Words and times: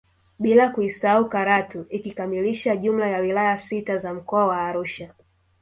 Bila 0.39 0.69
kuisahau 0.69 1.29
Karatu 1.29 1.85
ikikamilisha 1.89 2.75
jumla 2.75 3.07
ya 3.07 3.19
wilaya 3.19 3.57
sita 3.57 3.97
za 3.97 4.13
mkoa 4.13 4.47
wa 4.47 4.57
Arusha 4.61 5.13